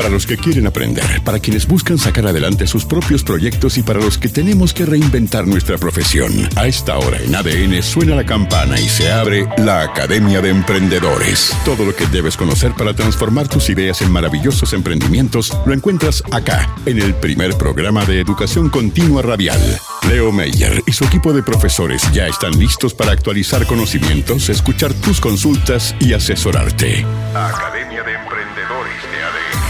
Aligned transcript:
para 0.00 0.08
los 0.08 0.24
que 0.24 0.38
quieren 0.38 0.66
aprender, 0.66 1.04
para 1.24 1.40
quienes 1.40 1.66
buscan 1.66 1.98
sacar 1.98 2.26
adelante 2.26 2.66
sus 2.66 2.86
propios 2.86 3.22
proyectos 3.22 3.76
y 3.76 3.82
para 3.82 4.00
los 4.00 4.16
que 4.16 4.30
tenemos 4.30 4.72
que 4.72 4.86
reinventar 4.86 5.46
nuestra 5.46 5.76
profesión. 5.76 6.32
A 6.56 6.66
esta 6.66 6.96
hora 6.96 7.18
en 7.18 7.34
ADN 7.34 7.82
suena 7.82 8.16
la 8.16 8.24
campana 8.24 8.80
y 8.80 8.88
se 8.88 9.12
abre 9.12 9.46
la 9.58 9.82
Academia 9.82 10.40
de 10.40 10.48
Emprendedores. 10.48 11.54
Todo 11.66 11.84
lo 11.84 11.94
que 11.94 12.06
debes 12.06 12.38
conocer 12.38 12.72
para 12.72 12.94
transformar 12.94 13.46
tus 13.48 13.68
ideas 13.68 14.00
en 14.00 14.10
maravillosos 14.10 14.72
emprendimientos 14.72 15.54
lo 15.66 15.74
encuentras 15.74 16.22
acá, 16.30 16.74
en 16.86 16.98
el 16.98 17.12
primer 17.12 17.58
programa 17.58 18.06
de 18.06 18.20
educación 18.20 18.70
continua 18.70 19.20
radial. 19.20 19.60
Leo 20.08 20.32
Meyer 20.32 20.82
y 20.86 20.92
su 20.92 21.04
equipo 21.04 21.34
de 21.34 21.42
profesores 21.42 22.10
ya 22.10 22.26
están 22.26 22.58
listos 22.58 22.94
para 22.94 23.12
actualizar 23.12 23.66
conocimientos, 23.66 24.48
escuchar 24.48 24.94
tus 24.94 25.20
consultas 25.20 25.94
y 26.00 26.14
asesorarte. 26.14 27.04
Academia 27.34 27.89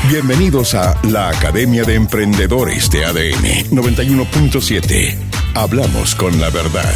Bienvenidos 0.08 0.74
a 0.74 0.98
la 1.04 1.28
Academia 1.28 1.84
de 1.84 1.94
Emprendedores 1.94 2.90
de 2.90 3.04
ADN 3.04 3.68
91.7. 3.70 5.14
Hablamos 5.54 6.14
con 6.14 6.40
la 6.40 6.48
verdad. 6.48 6.94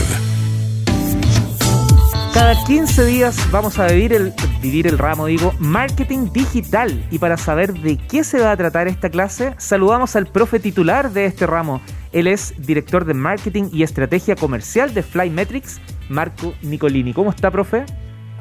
Cada 2.32 2.64
15 2.64 3.04
días 3.04 3.36
vamos 3.52 3.78
a 3.78 3.86
vivir 3.88 4.14
el, 4.14 4.32
vivir 4.62 4.86
el 4.86 4.98
ramo, 4.98 5.27
digo, 5.27 5.52
marketing 5.60 6.32
digital. 6.32 7.06
Y 7.10 7.18
para 7.18 7.36
saber 7.36 7.74
de 7.74 7.98
qué 7.98 8.24
se 8.24 8.40
va 8.40 8.52
a 8.52 8.56
tratar 8.56 8.88
esta 8.88 9.10
clase, 9.10 9.55
saludamos 9.58 10.16
al 10.16 10.27
profe 10.27 10.58
titular 10.58 11.12
de 11.12 11.27
este 11.27 11.46
ramo. 11.46 11.82
Él 12.10 12.27
es 12.27 12.55
director 12.58 13.05
de 13.05 13.14
marketing 13.14 13.68
y 13.70 13.82
estrategia 13.82 14.34
comercial 14.34 14.94
de 14.94 15.02
Flymetrics, 15.02 15.78
Marco 16.08 16.55
Nicolini. 16.62 17.12
¿Cómo 17.12 17.30
está, 17.30 17.50
profe? 17.50 17.84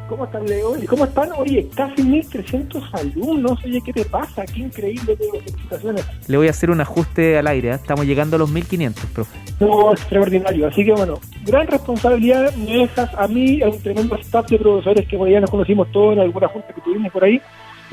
¿Cómo 0.10 0.26
están, 0.26 0.46
Leo? 0.46 0.78
¿Y 0.78 0.86
cómo 0.86 1.06
están? 1.06 1.30
Oye, 1.38 1.70
casi 1.74 2.02
1.300 2.04 2.90
alumnos. 2.94 3.64
Oye, 3.64 3.82
¿qué 3.86 3.94
te 3.94 4.06
pasa? 4.06 4.46
Qué 4.46 4.60
increíble 4.60 5.16
de 5.16 5.26
explicaciones. 5.38 6.06
Le 6.28 6.38
voy 6.38 6.48
a 6.48 6.50
hacer 6.50 6.72
un 6.72 6.82
ajuste 6.82 7.38
al 7.38 7.48
aire. 7.48 7.70
¿eh? 7.70 7.76
Estamos 7.76 8.06
llegando 8.06 8.36
a 8.36 8.40
los 8.40 8.52
1.500, 8.52 8.94
profe. 9.14 9.38
No, 9.62 9.94
extraordinario. 9.94 10.68
Así 10.68 10.84
que, 10.84 10.92
bueno, 10.92 11.20
gran 11.45 11.68
responsabilidad 11.68 12.54
me 12.56 12.80
dejas 12.80 13.14
a 13.16 13.28
mí, 13.28 13.62
a 13.62 13.70
un 13.70 13.82
tremendo 13.82 14.16
staff 14.18 14.48
de 14.50 14.60
profesores 14.60 15.08
que 15.08 15.18
por 15.18 15.28
allá 15.28 15.40
nos 15.40 15.50
conocimos 15.50 15.90
todos 15.92 16.14
en 16.14 16.20
alguna 16.20 16.50
junta 16.50 16.73
que 16.73 16.82
tuvimos 16.82 17.12
por 17.12 17.23
ahí. 17.23 17.42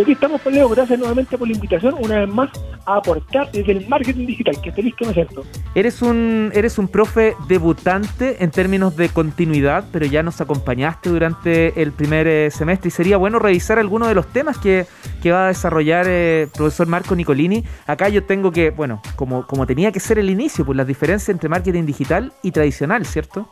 Aquí 0.00 0.12
estamos, 0.12 0.40
Leo, 0.46 0.66
gracias 0.70 0.98
nuevamente 0.98 1.36
por 1.36 1.46
la 1.46 1.52
invitación, 1.52 1.94
una 2.00 2.20
vez 2.20 2.28
más, 2.28 2.50
a 2.86 2.96
aportar 2.96 3.52
desde 3.52 3.72
el 3.72 3.86
marketing 3.86 4.26
digital, 4.26 4.58
que 4.62 4.72
feliz 4.72 4.94
que 4.96 5.06
me 5.06 5.12
siento. 5.12 5.44
Eres 5.74 6.00
un, 6.00 6.50
eres 6.54 6.78
un 6.78 6.88
profe 6.88 7.34
debutante 7.48 8.42
en 8.42 8.50
términos 8.50 8.96
de 8.96 9.10
continuidad, 9.10 9.84
pero 9.92 10.06
ya 10.06 10.22
nos 10.22 10.40
acompañaste 10.40 11.10
durante 11.10 11.82
el 11.82 11.92
primer 11.92 12.26
eh, 12.26 12.50
semestre 12.50 12.88
y 12.88 12.90
sería 12.90 13.18
bueno 13.18 13.38
revisar 13.38 13.78
algunos 13.78 14.08
de 14.08 14.14
los 14.14 14.26
temas 14.28 14.56
que, 14.56 14.86
que 15.22 15.32
va 15.32 15.44
a 15.44 15.48
desarrollar 15.48 16.06
eh, 16.08 16.48
profesor 16.56 16.86
Marco 16.86 17.14
Nicolini. 17.14 17.62
Acá 17.86 18.08
yo 18.08 18.24
tengo 18.24 18.52
que, 18.52 18.70
bueno, 18.70 19.02
como, 19.16 19.46
como 19.46 19.66
tenía 19.66 19.92
que 19.92 20.00
ser 20.00 20.18
el 20.18 20.30
inicio, 20.30 20.64
pues 20.64 20.78
las 20.78 20.86
diferencias 20.86 21.28
entre 21.28 21.50
marketing 21.50 21.84
digital 21.84 22.32
y 22.42 22.52
tradicional, 22.52 23.04
¿cierto? 23.04 23.50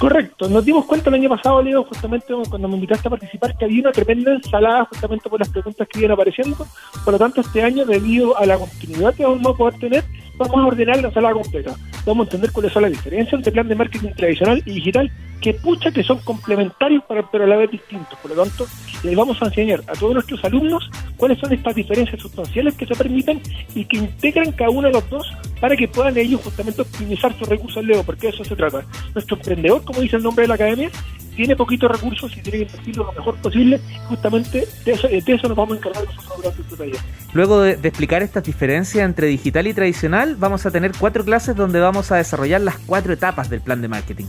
Correcto, 0.00 0.48
nos 0.48 0.64
dimos 0.64 0.86
cuenta 0.86 1.10
el 1.10 1.16
año 1.16 1.28
pasado, 1.28 1.62
Leo, 1.62 1.84
justamente 1.84 2.32
cuando 2.48 2.68
me 2.68 2.76
invitaste 2.76 3.08
a 3.08 3.10
participar, 3.10 3.54
que 3.54 3.66
había 3.66 3.82
una 3.82 3.92
tremenda 3.92 4.32
ensalada 4.32 4.86
justamente 4.86 5.28
por 5.28 5.38
las 5.38 5.50
preguntas 5.50 5.86
que 5.86 5.98
iban 5.98 6.12
apareciendo. 6.12 6.66
Por 7.04 7.12
lo 7.12 7.18
tanto, 7.18 7.42
este 7.42 7.62
año, 7.62 7.84
debido 7.84 8.34
a 8.38 8.46
la 8.46 8.56
continuidad 8.56 9.12
que 9.12 9.26
vamos 9.26 9.46
a 9.46 9.58
poder 9.58 9.78
tener, 9.78 10.04
vamos 10.38 10.56
a 10.56 10.66
ordenar 10.68 11.02
la 11.02 11.08
ensalada 11.08 11.34
completa. 11.34 11.76
Vamos 12.06 12.24
a 12.24 12.28
entender 12.28 12.50
cuáles 12.50 12.72
son 12.72 12.84
las 12.84 12.92
diferencias 12.92 13.34
entre 13.34 13.52
plan 13.52 13.68
de 13.68 13.74
marketing 13.74 14.12
tradicional 14.16 14.62
y 14.64 14.72
digital, 14.72 15.12
que 15.42 15.52
pucha 15.52 15.90
que 15.90 16.02
son 16.02 16.16
complementarios 16.20 17.04
pero 17.06 17.44
a 17.44 17.46
la 17.46 17.56
vez 17.56 17.70
distintos. 17.70 18.18
Por 18.20 18.34
lo 18.34 18.42
tanto, 18.42 18.66
les 19.02 19.14
vamos 19.14 19.40
a 19.42 19.44
enseñar 19.44 19.82
a 19.86 19.92
todos 19.92 20.14
nuestros 20.14 20.42
alumnos 20.46 20.88
cuáles 21.20 21.38
son 21.38 21.52
estas 21.52 21.74
diferencias 21.74 22.18
sustanciales 22.18 22.74
que 22.74 22.86
se 22.86 22.94
permiten 22.94 23.42
y 23.74 23.84
que 23.84 23.98
integran 23.98 24.52
cada 24.52 24.70
uno 24.70 24.88
de 24.88 24.94
los 24.94 25.10
dos 25.10 25.30
para 25.60 25.76
que 25.76 25.86
puedan 25.86 26.16
ellos 26.16 26.40
justamente 26.42 26.80
optimizar 26.80 27.38
sus 27.38 27.46
recursos 27.46 27.84
Leo, 27.84 28.02
porque 28.02 28.28
de 28.28 28.32
eso 28.32 28.42
se 28.42 28.56
trata. 28.56 28.82
Nuestro 29.14 29.36
emprendedor, 29.36 29.84
como 29.84 30.00
dice 30.00 30.16
el 30.16 30.22
nombre 30.22 30.44
de 30.44 30.48
la 30.48 30.54
academia, 30.54 30.90
tiene 31.36 31.54
poquitos 31.54 31.90
recursos 31.90 32.34
y 32.34 32.40
tiene 32.40 32.60
que 32.60 32.64
invertirlo 32.64 33.04
lo 33.04 33.12
mejor 33.12 33.36
posible. 33.36 33.78
Justamente 34.08 34.66
de 34.86 34.92
eso, 34.92 35.08
de 35.08 35.18
eso 35.18 35.46
nos 35.46 35.56
vamos 35.58 35.74
a 35.74 35.76
encargar 35.76 36.04
nosotros 36.06 36.36
durante 36.38 36.62
este 36.62 36.76
taller. 36.76 36.96
Luego 37.34 37.60
de, 37.60 37.76
de, 37.76 37.88
explicar 37.88 38.22
estas 38.22 38.42
diferencias 38.42 39.04
entre 39.04 39.26
digital 39.26 39.66
y 39.66 39.74
tradicional, 39.74 40.36
vamos 40.36 40.64
a 40.64 40.70
tener 40.70 40.92
cuatro 40.98 41.22
clases 41.22 41.54
donde 41.54 41.80
vamos 41.80 42.10
a 42.12 42.16
desarrollar 42.16 42.62
las 42.62 42.78
cuatro 42.78 43.12
etapas 43.12 43.50
del 43.50 43.60
plan 43.60 43.82
de 43.82 43.88
marketing 43.88 44.26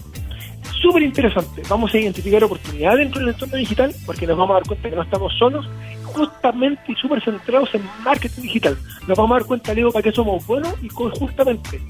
súper 0.82 1.04
interesante. 1.04 1.62
Vamos 1.70 1.94
a 1.94 1.98
identificar 2.00 2.44
oportunidades 2.44 3.00
dentro 3.00 3.20
del 3.20 3.30
entorno 3.30 3.58
digital 3.58 3.94
porque 4.06 4.26
nos 4.28 4.38
vamos 4.38 4.52
a 4.52 4.54
dar 4.56 4.64
cuenta 4.64 4.90
que 4.90 4.96
no 4.96 5.04
estamos 5.04 5.34
solos, 5.38 5.70
justamente 6.14 6.82
y 6.88 6.96
súper 6.96 7.24
centrados 7.24 7.74
en 7.74 7.82
marketing 8.04 8.42
digital. 8.42 8.78
Nos 9.08 9.18
vamos 9.18 9.32
a 9.32 9.40
dar 9.40 9.48
cuenta, 9.48 9.74
Leo, 9.74 9.92
para 9.92 10.04
qué 10.04 10.12
somos 10.12 10.46
buenos 10.46 10.74
y 10.82 10.90
justamente 10.90 11.82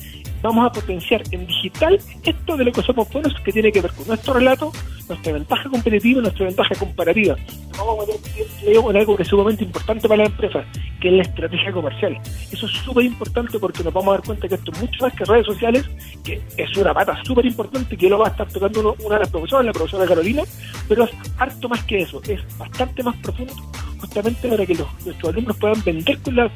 vamos 0.41 0.65
a 0.65 0.71
potenciar 0.71 1.21
en 1.31 1.45
digital 1.45 1.99
esto 2.23 2.57
de 2.57 2.65
lo 2.65 2.71
que 2.71 2.81
somos 2.81 3.11
buenos 3.11 3.33
que 3.43 3.51
tiene 3.51 3.71
que 3.71 3.81
ver 3.81 3.91
con 3.91 4.07
nuestro 4.07 4.33
relato, 4.33 4.71
nuestra 5.11 5.33
ventaja 5.33 5.69
competitiva 5.69 6.19
y 6.19 6.23
nuestra 6.23 6.45
ventaja 6.45 6.75
comparativa. 6.75 7.35
vamos 7.77 8.03
a 8.03 8.11
meter 8.11 8.75
en 8.91 8.97
algo 8.97 9.15
que 9.15 9.23
es 9.23 9.29
sumamente 9.29 9.63
importante 9.63 10.07
para 10.07 10.23
la 10.23 10.29
empresa, 10.29 10.63
que 10.99 11.09
es 11.09 11.13
la 11.13 11.23
estrategia 11.23 11.71
comercial. 11.71 12.19
Eso 12.51 12.65
es 12.65 12.71
súper 12.71 13.05
importante 13.05 13.59
porque 13.59 13.83
nos 13.83 13.93
vamos 13.93 14.09
a 14.09 14.17
dar 14.17 14.25
cuenta 14.25 14.47
que 14.47 14.55
esto 14.55 14.71
es 14.71 14.81
mucho 14.81 15.05
más 15.05 15.13
que 15.13 15.25
redes 15.25 15.45
sociales, 15.45 15.89
que 16.23 16.41
es 16.57 16.77
una 16.77 16.93
pata 16.93 17.21
súper 17.23 17.45
importante 17.45 17.97
que 17.97 18.09
lo 18.09 18.19
va 18.19 18.27
a 18.27 18.31
estar 18.31 18.47
tocando 18.47 18.95
una 18.99 19.15
de 19.15 19.21
las 19.21 19.29
profesoras, 19.29 19.65
la 19.65 19.73
profesora 19.73 20.05
Carolina, 20.05 20.43
pero 20.87 21.03
es 21.03 21.11
harto 21.37 21.69
más 21.69 21.83
que 21.83 22.01
eso, 22.01 22.21
es 22.27 22.39
bastante 22.57 23.03
más 23.03 23.15
profundo 23.17 23.53
justamente 23.99 24.49
para 24.49 24.65
que 24.65 24.73
los, 24.73 24.87
nuestros 25.05 25.31
alumnos 25.31 25.57
puedan 25.57 25.83
vender 25.83 26.17
con, 26.19 26.35
la, 26.35 26.51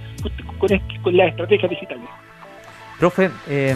con, 0.58 0.70
con 1.04 1.18
las 1.18 1.30
estrategias 1.30 1.70
digitales. 1.70 2.10
Profe, 3.00 3.30
eh, 3.48 3.76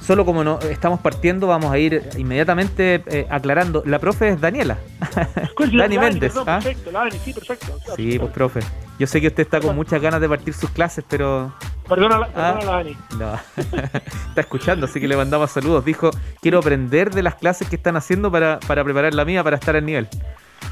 solo 0.00 0.24
como 0.24 0.44
no 0.44 0.58
estamos 0.60 1.00
partiendo, 1.00 1.46
vamos 1.46 1.72
a 1.72 1.78
ir 1.78 2.08
inmediatamente 2.16 3.02
eh, 3.06 3.26
aclarando. 3.30 3.82
La 3.86 3.98
profe 3.98 4.30
es 4.30 4.40
Daniela. 4.40 4.78
Dani 5.72 5.98
Méndez. 5.98 6.36
¿ah? 6.36 6.60
Perfecto, 6.62 6.90
Dani, 6.90 7.18
sí, 7.24 7.32
perfecto. 7.32 7.78
Sí, 7.96 8.18
pues 8.18 8.32
profe. 8.32 8.60
Yo 8.98 9.06
sé 9.06 9.20
que 9.20 9.28
usted 9.28 9.44
está 9.44 9.60
con 9.60 9.76
muchas 9.76 10.00
ganas 10.02 10.20
de 10.20 10.28
partir 10.28 10.54
sus 10.54 10.70
clases, 10.70 11.04
pero... 11.08 11.52
Perdona, 11.88 12.26
perdona 12.26 12.58
¿Ah? 12.60 12.64
Dani. 12.64 12.96
No. 13.18 13.34
está 14.28 14.40
escuchando, 14.40 14.86
así 14.86 15.00
que 15.00 15.08
le 15.08 15.16
mandamos 15.16 15.50
saludos. 15.50 15.84
Dijo, 15.84 16.10
quiero 16.40 16.58
aprender 16.58 17.10
de 17.10 17.22
las 17.22 17.36
clases 17.36 17.68
que 17.68 17.76
están 17.76 17.96
haciendo 17.96 18.30
para, 18.30 18.58
para 18.60 18.82
preparar 18.84 19.14
la 19.14 19.24
mía 19.24 19.44
para 19.44 19.56
estar 19.56 19.76
al 19.76 19.84
nivel. 19.84 20.08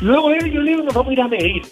Luego 0.00 0.28
de 0.30 0.38
ello, 0.44 0.60
Leo, 0.60 0.82
nos 0.82 0.92
vamos 0.92 1.10
a 1.10 1.12
ir 1.12 1.20
a 1.20 1.28
medir. 1.28 1.62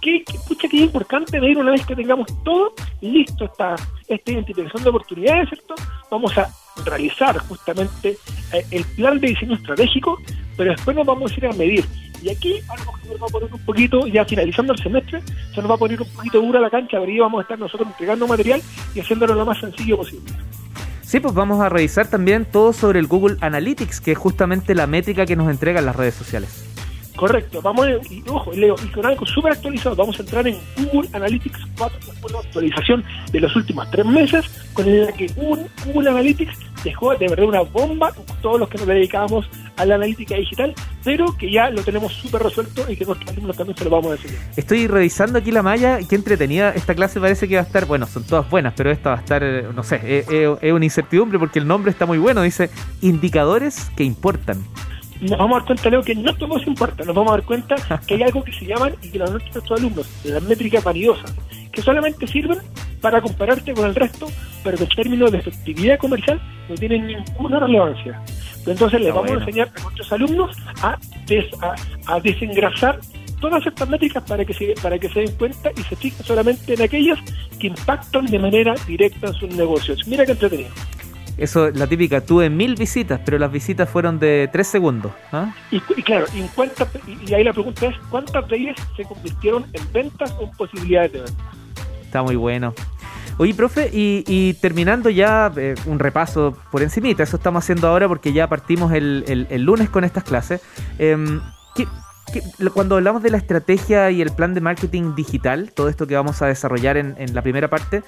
Que, 0.00 0.24
que, 0.24 0.38
pucha, 0.48 0.68
que 0.68 0.76
es 0.78 0.82
importante 0.84 1.40
medir 1.40 1.58
una 1.58 1.72
vez 1.72 1.84
que 1.84 1.94
tengamos 1.94 2.26
todo 2.42 2.74
listo, 3.00 3.44
esta, 3.44 3.74
esta 4.08 4.32
identificación 4.32 4.82
de 4.82 4.88
oportunidades, 4.88 5.48
¿cierto? 5.50 5.74
Vamos 6.10 6.36
a 6.38 6.48
realizar 6.84 7.38
justamente 7.38 8.18
eh, 8.52 8.66
el 8.70 8.84
plan 8.84 9.20
de 9.20 9.28
diseño 9.28 9.54
estratégico, 9.54 10.20
pero 10.56 10.72
después 10.72 10.96
nos 10.96 11.06
vamos 11.06 11.32
a 11.32 11.34
ir 11.34 11.46
a 11.46 11.52
medir. 11.52 11.84
Y 12.22 12.30
aquí 12.30 12.60
algo 12.68 12.94
que 13.02 13.08
nos 13.10 13.22
va 13.22 13.26
a 13.26 13.28
poner 13.28 13.52
un 13.52 13.64
poquito, 13.64 14.06
ya 14.06 14.24
finalizando 14.24 14.72
el 14.72 14.78
semestre, 14.78 15.22
se 15.54 15.60
nos 15.60 15.70
va 15.70 15.74
a 15.74 15.78
poner 15.78 16.00
un 16.00 16.08
poquito 16.08 16.40
dura 16.40 16.60
la 16.60 16.70
cancha, 16.70 16.98
pero 16.98 17.12
ahí 17.12 17.18
vamos 17.18 17.40
a 17.40 17.42
estar 17.42 17.58
nosotros 17.58 17.88
entregando 17.88 18.26
material 18.26 18.62
y 18.94 19.00
haciéndolo 19.00 19.34
lo 19.34 19.44
más 19.44 19.58
sencillo 19.58 19.98
posible. 19.98 20.32
Sí, 21.02 21.20
pues 21.20 21.34
vamos 21.34 21.60
a 21.60 21.68
revisar 21.68 22.08
también 22.08 22.46
todo 22.46 22.72
sobre 22.72 22.98
el 22.98 23.06
Google 23.06 23.36
Analytics, 23.40 24.00
que 24.00 24.12
es 24.12 24.18
justamente 24.18 24.74
la 24.74 24.86
métrica 24.86 25.26
que 25.26 25.36
nos 25.36 25.50
entregan 25.50 25.84
las 25.84 25.94
redes 25.94 26.14
sociales. 26.14 26.73
Correcto, 27.16 27.62
vamos, 27.62 27.86
y, 28.10 28.24
ojo, 28.28 28.52
Leo, 28.52 28.74
y 28.84 28.88
con 28.88 29.06
algo 29.06 29.24
súper 29.24 29.52
actualizado, 29.52 29.94
vamos 29.94 30.18
a 30.18 30.22
entrar 30.22 30.48
en 30.48 30.58
Google 30.76 31.08
Analytics 31.12 31.60
4, 31.78 31.98
una 32.28 32.38
actualización 32.40 33.04
de 33.30 33.40
los 33.40 33.54
últimos 33.54 33.88
tres 33.90 34.04
meses, 34.04 34.44
con 34.72 34.84
la 34.86 35.12
que 35.12 35.28
Google, 35.28 35.66
Google 35.86 36.10
Analytics 36.10 36.58
dejó 36.82 37.14
de 37.14 37.28
verdad 37.28 37.46
una 37.46 37.60
bomba, 37.60 38.12
todos 38.42 38.58
los 38.58 38.68
que 38.68 38.78
nos 38.78 38.86
dedicábamos 38.88 39.48
a 39.76 39.86
la 39.86 39.94
analítica 39.94 40.34
digital, 40.34 40.74
pero 41.04 41.36
que 41.36 41.50
ya 41.50 41.70
lo 41.70 41.82
tenemos 41.82 42.12
súper 42.12 42.42
resuelto 42.42 42.84
y 42.90 42.96
que 42.96 43.04
nuestros 43.04 43.30
alumnos 43.30 43.56
también 43.56 43.78
se 43.78 43.84
lo 43.84 43.90
vamos 43.90 44.08
a 44.08 44.16
decir. 44.16 44.36
Estoy 44.56 44.88
revisando 44.88 45.38
aquí 45.38 45.52
la 45.52 45.62
malla, 45.62 46.00
qué 46.08 46.16
entretenida, 46.16 46.70
esta 46.70 46.96
clase 46.96 47.20
parece 47.20 47.46
que 47.46 47.54
va 47.54 47.62
a 47.62 47.64
estar, 47.64 47.86
bueno, 47.86 48.06
son 48.06 48.24
todas 48.24 48.50
buenas, 48.50 48.74
pero 48.76 48.90
esta 48.90 49.10
va 49.10 49.16
a 49.16 49.20
estar, 49.20 49.42
no 49.72 49.84
sé, 49.84 50.00
es, 50.18 50.26
es 50.60 50.72
una 50.72 50.84
incertidumbre 50.84 51.38
porque 51.38 51.60
el 51.60 51.66
nombre 51.66 51.92
está 51.92 52.06
muy 52.06 52.18
bueno, 52.18 52.42
dice 52.42 52.70
indicadores 53.00 53.90
que 53.96 54.02
importan 54.02 54.64
nos 55.28 55.38
vamos 55.38 55.56
a 55.56 55.58
dar 55.60 55.66
cuenta, 55.66 55.90
Leo, 55.90 56.02
que 56.02 56.14
no 56.14 56.34
todo 56.34 56.58
se 56.58 56.68
importa, 56.68 57.04
nos 57.04 57.14
vamos 57.14 57.32
a 57.32 57.36
dar 57.36 57.44
cuenta 57.44 57.76
que 58.06 58.14
hay 58.14 58.22
algo 58.22 58.42
que 58.42 58.52
se 58.52 58.66
llaman, 58.66 58.94
y 59.02 59.10
que 59.10 59.18
los 59.18 59.30
nuestros 59.30 59.70
alumnos, 59.72 60.06
las 60.24 60.42
métricas 60.42 60.84
vanidosas, 60.84 61.34
que 61.72 61.82
solamente 61.82 62.26
sirven 62.26 62.58
para 63.00 63.20
compararte 63.20 63.74
con 63.74 63.86
el 63.86 63.94
resto, 63.94 64.26
pero 64.62 64.76
que 64.78 64.84
en 64.84 64.90
términos 64.90 65.32
de 65.32 65.38
efectividad 65.38 65.98
comercial 65.98 66.40
no 66.68 66.74
tienen 66.74 67.06
ninguna 67.06 67.58
relevancia. 67.58 68.20
Entonces 68.66 69.00
les 69.00 69.12
vamos 69.12 69.30
a 69.30 69.34
enseñar 69.34 69.70
a 69.76 69.82
nuestros 69.82 70.12
alumnos 70.12 70.56
a, 70.80 70.98
a, 72.06 72.20
desengrasar 72.20 72.98
todas 73.40 73.66
estas 73.66 73.88
métricas 73.88 74.22
para 74.24 74.44
que 74.44 74.54
se 74.54 74.74
para 74.80 74.98
que 74.98 75.08
se 75.10 75.20
den 75.20 75.36
cuenta 75.36 75.70
y 75.76 75.82
se 75.82 75.96
fijen 75.96 76.24
solamente 76.24 76.72
en 76.72 76.80
aquellas 76.80 77.18
que 77.58 77.66
impactan 77.66 78.24
de 78.24 78.38
manera 78.38 78.74
directa 78.86 79.26
en 79.26 79.34
sus 79.34 79.54
negocios. 79.54 80.06
Mira 80.06 80.24
qué 80.24 80.32
entretenido. 80.32 80.70
Eso, 81.36 81.70
la 81.70 81.86
típica, 81.86 82.20
tuve 82.20 82.48
mil 82.48 82.76
visitas, 82.76 83.20
pero 83.24 83.38
las 83.38 83.50
visitas 83.50 83.88
fueron 83.88 84.18
de 84.18 84.48
tres 84.52 84.68
segundos. 84.68 85.12
¿ah? 85.32 85.52
Y, 85.70 85.80
claro, 86.02 86.26
y, 86.32 87.34
ahí 87.34 87.42
la 87.42 87.52
pregunta 87.52 87.86
es, 87.86 87.96
¿cuántas 88.08 88.46
de 88.48 88.56
ellas 88.56 88.76
se 88.96 89.04
convirtieron 89.04 89.64
en 89.72 89.92
ventas 89.92 90.32
o 90.38 90.44
en 90.44 90.50
posibilidades 90.52 91.12
de 91.12 91.20
venta? 91.22 91.44
Está 92.02 92.22
muy 92.22 92.36
bueno. 92.36 92.72
Oye, 93.36 93.52
profe, 93.52 93.90
y, 93.92 94.54
terminando 94.54 95.10
ya 95.10 95.52
eh, 95.56 95.74
un 95.86 95.98
repaso 95.98 96.56
por 96.70 96.82
encimita, 96.82 97.24
eso 97.24 97.36
estamos 97.36 97.64
haciendo 97.64 97.88
ahora 97.88 98.06
porque 98.06 98.32
ya 98.32 98.48
partimos 98.48 98.92
el, 98.92 99.46
lunes 99.64 99.88
con 99.90 100.04
estas 100.04 100.22
clases. 100.22 100.60
Em, 102.34 102.70
cuando 102.70 102.96
hablamos 102.96 103.22
de 103.22 103.30
la 103.30 103.36
estrategia 103.36 104.10
y 104.10 104.20
el 104.20 104.30
plan 104.30 104.54
de 104.54 104.60
marketing 104.60 105.14
digital, 105.14 105.72
todo 105.72 105.88
esto 105.88 106.06
que 106.06 106.14
vamos 106.14 106.42
a 106.42 106.46
desarrollar 106.46 106.96
en, 106.96 107.14
la 107.34 107.42
primera 107.42 107.68
parte, 107.68 108.02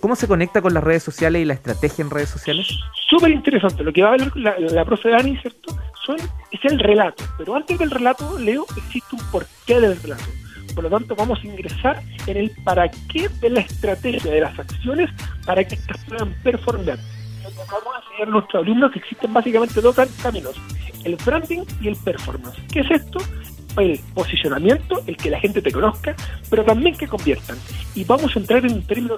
¿cómo 0.00 0.16
se 0.16 0.26
conecta 0.26 0.62
con 0.62 0.74
las 0.74 0.82
redes 0.82 1.02
sociales 1.02 1.42
y 1.42 1.44
la 1.44 1.54
estrategia 1.54 2.02
en 2.02 2.10
redes 2.10 2.30
sociales? 2.30 2.66
Súper 3.08 3.30
interesante. 3.30 3.82
Lo 3.82 3.92
que 3.92 4.02
va 4.02 4.08
a 4.08 4.12
hablar 4.12 4.36
la, 4.36 4.58
la 4.58 4.84
profe 4.84 5.10
Dani, 5.10 5.36
¿cierto? 5.38 5.76
Son, 6.04 6.16
es 6.50 6.60
el 6.64 6.78
relato. 6.78 7.24
Pero 7.38 7.54
antes 7.54 7.78
del 7.78 7.90
relato, 7.90 8.38
Leo, 8.38 8.66
existe 8.76 9.16
un 9.16 9.22
porqué 9.30 9.80
del 9.80 10.00
relato. 10.00 10.24
Por 10.74 10.84
lo 10.84 10.90
tanto, 10.90 11.14
vamos 11.16 11.38
a 11.42 11.46
ingresar 11.46 12.02
en 12.26 12.36
el 12.36 12.50
para 12.64 12.88
qué 12.88 13.28
de 13.40 13.50
la 13.50 13.60
estrategia, 13.60 14.30
de 14.30 14.40
las 14.40 14.58
acciones, 14.58 15.10
para 15.44 15.64
que 15.64 15.74
estas 15.74 15.98
puedan 16.04 16.34
performar. 16.42 16.98
Vamos 17.44 17.94
a 17.94 18.04
enseñar 18.04 18.28
a 18.28 18.30
nuestros 18.30 18.62
alumnos 18.62 18.92
que 18.92 18.98
existen 18.98 19.32
básicamente 19.32 19.80
dos 19.80 19.96
caminos, 20.22 20.56
el 21.04 21.16
branding 21.16 21.62
y 21.80 21.88
el 21.88 21.96
performance. 21.96 22.58
¿Qué 22.72 22.80
es 22.80 22.90
esto? 22.90 23.20
El 23.78 24.00
posicionamiento, 24.14 25.02
el 25.06 25.16
que 25.16 25.30
la 25.30 25.40
gente 25.40 25.60
te 25.60 25.70
conozca, 25.70 26.14
pero 26.48 26.64
también 26.64 26.96
que 26.96 27.06
conviertan. 27.06 27.58
Y 27.94 28.04
vamos 28.04 28.34
a 28.34 28.38
entrar 28.38 28.64
en 28.64 28.72
un 28.72 28.82
término 28.82 29.16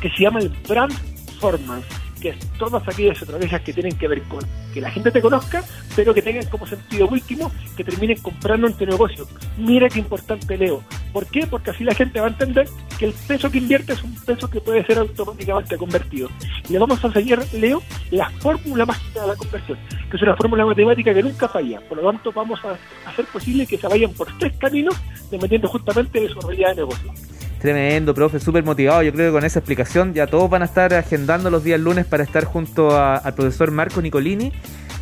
que 0.00 0.10
se 0.10 0.22
llama 0.22 0.40
el 0.40 0.50
brand 0.68 0.92
performance 1.26 1.86
que 2.20 2.30
es 2.30 2.38
todas 2.58 2.86
aquellas 2.86 3.20
estrategias 3.20 3.62
que 3.62 3.72
tienen 3.72 3.96
que 3.96 4.08
ver 4.08 4.22
con 4.22 4.40
que 4.74 4.80
la 4.80 4.90
gente 4.90 5.10
te 5.10 5.22
conozca, 5.22 5.62
pero 5.94 6.12
que 6.12 6.22
tengan 6.22 6.46
como 6.46 6.66
sentido 6.66 7.06
último 7.08 7.50
que 7.76 7.84
terminen 7.84 8.18
comprando 8.20 8.66
en 8.66 8.74
tu 8.74 8.84
negocio. 8.84 9.26
Mira 9.56 9.88
qué 9.88 10.00
importante 10.00 10.56
leo. 10.56 10.82
¿Por 11.12 11.26
qué? 11.26 11.46
Porque 11.46 11.70
así 11.70 11.84
la 11.84 11.94
gente 11.94 12.20
va 12.20 12.26
a 12.26 12.30
entender 12.30 12.68
que 12.98 13.06
el 13.06 13.12
peso 13.12 13.50
que 13.50 13.58
invierte 13.58 13.92
es 13.92 14.02
un 14.02 14.14
peso 14.14 14.48
que 14.48 14.60
puede 14.60 14.84
ser 14.84 14.98
automáticamente 14.98 15.76
convertido. 15.76 16.28
Y 16.68 16.72
le 16.72 16.78
vamos 16.78 17.02
a 17.02 17.06
enseñar, 17.08 17.40
Leo, 17.52 17.82
la 18.10 18.30
fórmula 18.40 18.84
mágica 18.84 19.22
de 19.22 19.28
la 19.28 19.36
conversión, 19.36 19.78
que 20.10 20.16
es 20.16 20.22
una 20.22 20.36
fórmula 20.36 20.66
matemática 20.66 21.14
que 21.14 21.22
nunca 21.22 21.48
falla. 21.48 21.80
Por 21.88 21.98
lo 22.02 22.10
tanto, 22.10 22.32
vamos 22.32 22.60
a 22.64 22.76
hacer 23.08 23.24
posible 23.26 23.66
que 23.66 23.78
se 23.78 23.86
vayan 23.88 24.12
por 24.12 24.28
tres 24.38 24.56
caminos 24.58 24.94
dependiendo 25.30 25.68
justamente 25.68 26.20
de 26.20 26.28
su 26.28 26.40
realidad 26.40 26.70
de 26.70 26.76
negocio. 26.76 27.12
Tremendo, 27.58 28.14
profe, 28.14 28.38
súper 28.38 28.62
motivado. 28.64 29.02
Yo 29.02 29.12
creo 29.12 29.30
que 29.30 29.32
con 29.32 29.44
esa 29.44 29.58
explicación 29.58 30.14
ya 30.14 30.28
todos 30.28 30.48
van 30.48 30.62
a 30.62 30.66
estar 30.66 30.94
agendando 30.94 31.50
los 31.50 31.64
días 31.64 31.80
lunes 31.80 32.06
para 32.06 32.22
estar 32.22 32.44
junto 32.44 32.96
al 32.96 33.34
profesor 33.34 33.72
Marco 33.72 34.00
Nicolini 34.00 34.52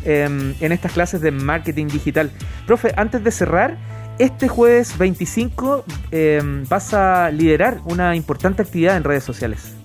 em, 0.03 0.55
en 0.59 0.71
estas 0.71 0.91
clases 0.93 1.21
de 1.21 1.29
marketing 1.29 1.87
digital. 1.87 2.31
Profe, 2.65 2.93
antes 2.97 3.23
de 3.23 3.31
cerrar, 3.31 3.77
este 4.19 4.47
jueves 4.47 4.97
25 4.97 5.85
em, 6.11 6.65
vas 6.67 6.93
a 6.93 7.29
liderar 7.31 7.81
una 7.85 8.15
importante 8.15 8.61
actividad 8.61 8.97
en 8.97 9.03
redes 9.03 9.23
sociales. 9.23 9.75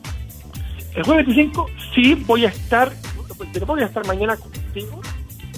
El 0.94 1.04
jueves 1.04 1.26
25 1.26 1.66
sí 1.94 2.14
voy 2.26 2.44
a 2.44 2.48
estar, 2.48 2.92
voy 3.66 3.82
a 3.82 3.86
estar 3.86 4.06
mañana 4.06 4.36
contigo, 4.36 5.00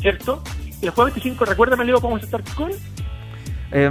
¿cierto? 0.01 0.43
El 0.81 0.91
jueves 0.91 1.15
25, 1.15 1.45
recuérdame, 1.45 1.85
Leo, 1.85 2.01
vamos 2.01 2.23
a 2.23 2.25
estar 2.25 2.43
con 2.55 2.71
eh, 3.77 3.91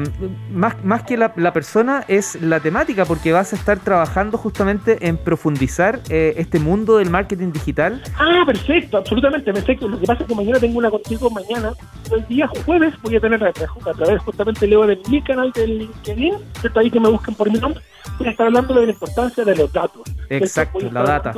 más, 0.49 0.81
más 0.85 1.03
que 1.03 1.17
la, 1.17 1.33
persona 1.51 2.05
es 2.07 2.41
la 2.41 2.61
temática, 2.61 3.03
porque 3.03 3.33
vas 3.33 3.51
a 3.51 3.57
estar 3.57 3.79
trabajando 3.79 4.37
justamente 4.37 5.05
en 5.05 5.17
profundizar 5.17 5.99
eh, 6.09 6.35
este 6.37 6.57
mundo 6.57 6.99
del 6.99 7.09
marketing 7.09 7.51
digital. 7.51 8.01
Ah, 8.17 8.43
perfecto, 8.45 8.95
absolutamente. 8.97 9.51
Perfecto. 9.51 9.89
Lo 9.89 9.99
que 9.99 10.07
pasa 10.07 10.21
es 10.21 10.29
que 10.29 10.35
mañana 10.35 10.57
tengo 10.59 10.77
una 10.77 10.89
contigo 10.89 11.29
mañana. 11.29 11.73
El 12.09 12.25
día 12.27 12.47
jueves 12.65 12.93
voy 13.01 13.17
a 13.17 13.19
tener 13.19 13.43
a, 13.43 13.51
través 13.51 14.21
justamente 14.21 14.67
leo 14.67 14.87
de 14.87 14.97
mi 15.09 15.21
canal 15.21 15.51
de 15.51 15.67
LinkedIn, 15.67 16.35
¿cierto? 16.61 16.79
Ahí 16.79 16.89
que 16.89 17.01
me 17.01 17.09
busquen 17.09 17.35
por 17.35 17.51
mi 17.51 17.59
nombre, 17.59 17.81
voy 18.17 18.27
a 18.27 18.31
estar 18.31 18.47
hablando 18.47 18.73
de 18.73 18.85
la 18.85 18.93
importancia 18.93 19.43
de 19.43 19.53
los 19.53 19.73
datos. 19.73 20.03
Exacto, 20.29 20.79
la 20.91 21.03
data. 21.03 21.33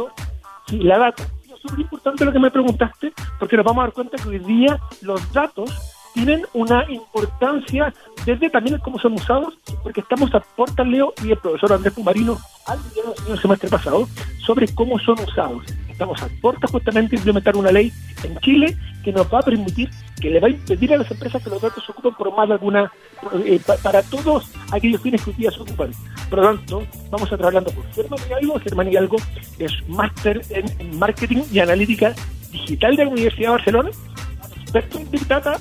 sí, 0.68 0.78
la 0.82 1.00
data. 1.00 1.24
Es 1.52 1.62
súper 1.62 1.80
importante 1.80 2.26
lo 2.26 2.32
que 2.32 2.40
me 2.40 2.52
preguntaste, 2.52 3.12
porque 3.40 3.58
nos 3.58 3.66
vamos 3.66 3.82
a 3.82 3.86
dar 3.86 3.94
cuenta 3.94 4.18
que 4.18 4.30
hoy 4.30 4.38
día 4.38 4.80
los 5.02 5.34
datos 5.34 5.95
tienen 6.16 6.46
una 6.54 6.90
importancia 6.90 7.94
desde 8.26 8.50
también 8.50 8.80
cómo 8.80 8.98
son 8.98 9.14
usados, 9.14 9.54
porque 9.84 10.00
estamos 10.00 10.34
a 10.34 10.40
Porta 10.40 10.84
Leo 10.84 11.14
y 11.24 11.32
el 11.32 11.38
profesor 11.38 11.74
Andrés 11.74 11.94
Pumarino 11.94 12.38
al 12.66 12.80
el 13.30 13.40
semestre 13.40 13.70
pasado 13.70 14.08
sobre 14.40 14.74
cómo 14.74 14.98
son 15.00 15.20
usados. 15.20 15.66
Estamos 15.90 16.22
a 16.24 16.30
puerta 16.42 16.68
justamente 16.68 17.12
de 17.12 17.18
implementar 17.18 17.56
una 17.56 17.72
ley 17.72 17.92
en 18.24 18.38
Chile 18.40 18.78
que 19.04 19.12
nos 19.12 19.32
va 19.32 19.40
a 19.40 19.42
permitir, 19.42 19.90
que 20.22 20.30
le 20.30 20.40
va 20.40 20.48
a 20.48 20.52
impedir 20.52 20.94
a 20.94 20.98
las 20.98 21.12
empresas 21.12 21.44
que 21.44 21.50
los 21.50 21.62
datos 21.62 21.84
se 21.86 21.92
ocupen 21.92 22.14
por 22.14 22.36
más 22.36 22.48
de 22.48 22.54
alguna, 22.54 22.92
eh, 23.46 23.60
para 23.84 24.02
todos 24.04 24.50
aquellos 24.72 25.02
fines 25.02 25.22
que 25.22 25.32
hoy 25.32 25.36
día 25.36 25.52
se 25.52 25.62
ocupan. 25.62 25.92
Por 26.30 26.40
lo 26.40 26.46
tanto, 26.46 26.84
vamos 27.12 27.30
a 27.30 27.36
estar 27.36 27.48
hablando 27.48 27.72
con 27.74 27.84
Germán 27.94 28.20
Hidalgo. 28.28 28.60
Germán 28.62 28.88
Hidalgo 28.88 29.18
es 29.60 29.90
máster 29.90 30.42
en 30.50 30.98
marketing 30.98 31.44
y 31.52 31.60
analítica 31.60 32.14
digital 32.52 32.96
de 32.96 33.04
la 33.04 33.12
Universidad 33.12 33.48
de 33.48 33.52
Barcelona 33.52 33.90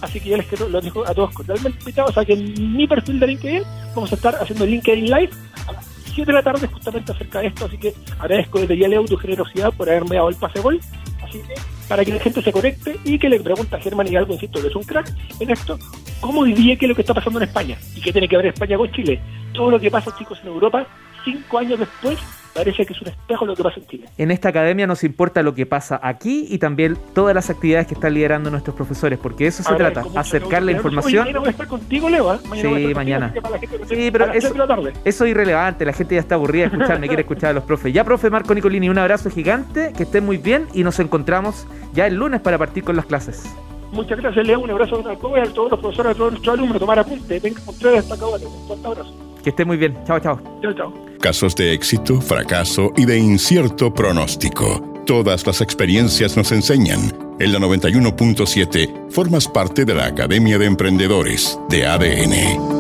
así 0.00 0.20
que 0.20 0.31
ya 0.31 0.37
les 0.37 0.46
quiero, 0.46 0.69
los 0.69 0.84
dejo 0.84 1.06
a 1.06 1.14
todos 1.14 1.32
cordialmente 1.32 1.78
invitados. 1.81 2.14
Sea 2.14 2.25
que 2.25 2.34
en 2.34 2.76
mi 2.76 2.87
perfil 2.87 3.20
de 3.20 3.26
LinkedIn 3.26 3.62
vamos 3.94 4.12
a 4.12 4.14
estar 4.14 4.34
haciendo 4.37 4.66
LinkedIn 4.66 5.05
Live 5.05 5.31
a 5.66 5.72
las 5.72 5.87
7 6.14 6.25
de 6.25 6.32
la 6.32 6.43
tarde 6.43 6.66
justamente 6.66 7.12
acerca 7.12 7.40
de 7.40 7.49
esto, 7.49 7.64
así 7.64 7.76
que 7.76 7.93
agradezco 8.19 8.61
desde 8.61 8.78
ya 8.78 8.88
Leo 8.88 9.05
tu 9.05 9.16
generosidad 9.16 9.72
por 9.72 9.88
haberme 9.88 10.16
dado 10.16 10.28
el 10.28 10.37
pase 10.37 10.61
gol. 10.61 10.81
Así 11.22 11.38
que 11.38 11.55
para 11.88 12.05
que 12.05 12.12
la 12.12 12.20
gente 12.20 12.43
se 12.43 12.52
conecte 12.52 12.96
y 13.05 13.19
que 13.19 13.28
le 13.28 13.40
pregunte 13.40 13.76
a 13.76 13.81
Germán 13.81 14.06
y 14.08 14.16
algo, 14.16 14.34
insisto, 14.34 14.61
que 14.61 14.69
es 14.69 14.76
un 14.76 14.84
crack 14.84 15.11
en 15.40 15.50
esto, 15.50 15.78
¿cómo 16.20 16.44
diría 16.44 16.76
que 16.76 16.87
es 16.87 16.88
lo 16.88 16.94
que 16.94 17.02
está 17.02 17.14
pasando 17.14 17.38
en 17.40 17.49
España? 17.49 17.76
¿Y 17.94 18.00
qué 18.00 18.12
tiene 18.12 18.28
que 18.28 18.37
ver 18.37 18.46
España 18.46 18.76
con 18.76 18.90
Chile? 18.93 19.20
Todo 19.52 19.70
lo 19.70 19.81
que 19.81 19.90
pasa, 19.90 20.14
chicos, 20.17 20.38
en 20.43 20.49
Europa, 20.49 20.87
cinco 21.25 21.58
años 21.58 21.78
después 21.78 22.19
parece 22.55 22.87
que 22.87 22.93
es 22.93 23.03
un 23.03 23.09
espejo 23.09 23.45
lo 23.45 23.55
que 23.55 23.62
pasa 23.62 23.81
en 23.81 23.87
Chile. 23.87 24.09
En 24.17 24.31
esta 24.31 24.49
academia 24.49 24.87
nos 24.87 25.05
importa 25.05 25.43
lo 25.43 25.55
que 25.55 25.67
pasa 25.67 26.01
aquí 26.03 26.47
y 26.49 26.59
también 26.59 26.97
todas 27.15 27.35
las 27.35 27.51
actividades 27.51 27.87
que 27.87 27.95
están 27.95 28.15
liderando 28.15 28.51
nuestros 28.51 28.77
profesores, 28.77 29.19
porque 29.19 29.47
eso 29.47 29.62
se 29.62 29.75
trata, 29.75 30.05
acercar 30.15 30.62
la 30.62 30.73
información. 30.73 31.25
mañana 31.25 31.39
voy 31.41 31.49
a 31.49 31.51
estar 31.51 31.67
contigo, 31.67 32.09
Leo. 32.09 32.35
¿eh? 32.35 32.39
sí, 32.61 32.95
mañana. 32.95 33.35
Sí, 33.89 34.11
pero 34.11 34.33
eso, 34.33 34.55
eso, 35.05 35.25
es 35.25 35.31
irrelevante, 35.31 35.85
la 35.85 35.93
gente 35.93 36.15
ya 36.15 36.21
está 36.21 36.37
aburrida 36.37 36.69
de 36.69 36.77
escucharme, 36.77 37.09
quiere 37.09 37.23
escuchar 37.23 37.51
a 37.51 37.53
los 37.53 37.65
profes. 37.65 37.93
Ya, 37.93 38.05
profe 38.05 38.31
Marco 38.31 38.55
Nicolini, 38.55 38.89
un 38.89 38.99
abrazo 38.99 39.31
gigante, 39.31 39.93
que 39.97 40.05
estén 40.05 40.25
muy 40.25 40.39
bien 40.39 40.67
y 40.73 40.85
nos 40.85 40.99
encontramos 41.01 41.67
ya 41.93 42.06
el 42.06 42.15
lunes 42.15 42.41
para 42.41 42.59
partir 42.59 42.85
con 42.85 42.97
las 42.97 43.06
clases. 43.06 43.45
Muchas 43.93 44.19
gracias, 44.19 44.45
Leo. 44.47 44.61
Un 44.61 44.71
abrazo 44.71 44.97
a 45.09 45.47
todos 45.47 45.71
los 45.71 45.81
profesores, 45.81 46.12
a 46.12 46.15
todos 46.15 46.33
nuestros 46.33 46.55
alumnos. 46.55 46.79
Tomar 46.79 46.99
apunte. 46.99 47.39
Venga, 47.39 47.61
con 47.65 47.79
tres 47.79 47.95
destacados. 47.95 48.43
Un 48.43 48.87
abrazo. 48.87 49.15
Que 49.43 49.51
esté 49.51 49.65
muy 49.65 49.77
bien. 49.77 49.97
Chao, 50.05 50.19
chao. 50.19 50.41
Chao, 50.62 50.73
chao. 50.73 51.13
Casos 51.25 51.56
de 51.56 51.73
éxito, 51.73 52.20
fracaso 52.20 52.93
y 52.98 53.06
de 53.06 53.17
incierto 53.17 53.94
pronóstico. 53.94 54.82
Todas 55.06 55.46
las 55.46 55.63
experiencias 55.63 56.37
nos 56.37 56.53
enseñan. 56.53 57.17
En 57.41 57.51
la 57.51 57.58
91.7 57.60 59.10
formas 59.10 59.48
parte 59.48 59.87
de 59.87 59.94
la 59.94 60.05
Academia 60.05 60.58
de 60.58 60.67
Emprendedores 60.67 61.58
de 61.70 61.87
ADN. 61.87 62.73